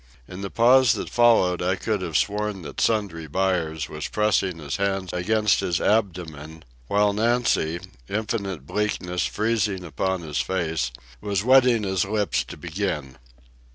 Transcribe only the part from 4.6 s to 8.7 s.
hands against his abdomen, while Nancy, infinite